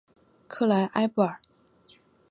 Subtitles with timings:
[0.47, 1.39] 克莱埃布尔。